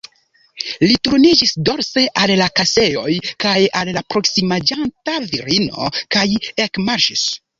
[0.83, 3.11] Li turniĝis dorse al la kasejoj
[3.45, 6.27] kaj al la proksimiĝanta virino, kaj
[6.65, 7.29] ekmarŝis.